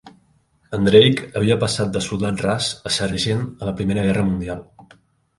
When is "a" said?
2.91-2.93, 3.65-3.69